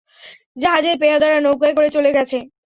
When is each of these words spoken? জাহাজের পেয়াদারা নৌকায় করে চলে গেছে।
জাহাজের 0.57 0.95
পেয়াদারা 1.01 1.37
নৌকায় 1.41 1.75
করে 1.77 1.89
চলে 1.95 2.09
গেছে। 2.17 2.37